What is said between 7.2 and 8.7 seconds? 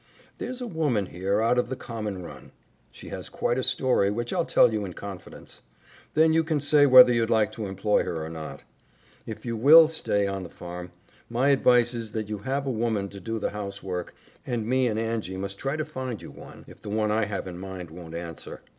like to employ her or not.